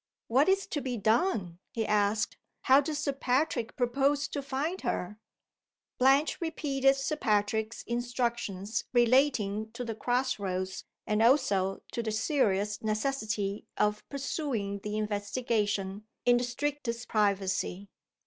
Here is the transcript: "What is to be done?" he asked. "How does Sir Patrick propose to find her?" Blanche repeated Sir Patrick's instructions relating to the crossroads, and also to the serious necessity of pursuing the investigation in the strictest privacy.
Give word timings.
"What 0.25 0.49
is 0.49 0.65
to 0.65 0.81
be 0.81 0.97
done?" 0.97 1.59
he 1.69 1.85
asked. 1.85 2.35
"How 2.61 2.81
does 2.81 2.97
Sir 2.97 3.13
Patrick 3.13 3.75
propose 3.75 4.27
to 4.29 4.41
find 4.41 4.81
her?" 4.81 5.19
Blanche 5.99 6.41
repeated 6.41 6.95
Sir 6.95 7.15
Patrick's 7.17 7.83
instructions 7.83 8.83
relating 8.93 9.69
to 9.73 9.85
the 9.85 9.93
crossroads, 9.93 10.85
and 11.05 11.21
also 11.21 11.83
to 11.91 12.01
the 12.01 12.11
serious 12.11 12.81
necessity 12.81 13.67
of 13.77 14.03
pursuing 14.09 14.79
the 14.79 14.97
investigation 14.97 16.07
in 16.25 16.37
the 16.37 16.45
strictest 16.45 17.07
privacy. 17.07 17.87